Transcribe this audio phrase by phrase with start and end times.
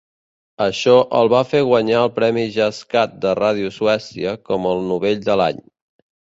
[0.63, 5.23] Això el va fer guanyar el premi Jazz Cat de Ràdio Suècia com el novell
[5.29, 5.63] de l'any.